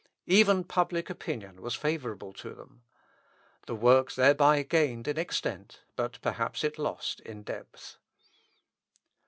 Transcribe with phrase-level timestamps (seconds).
[0.25, 2.81] Even public opinion was favourable to them.
[3.67, 7.97] The work thereby gained in extent, but perhaps it lost in depth.